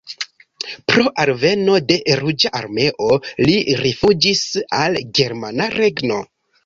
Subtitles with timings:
[0.91, 3.09] Pro alveno de Ruĝa Armeo
[3.49, 4.43] li rifuĝis
[4.79, 6.19] al Germana Regno.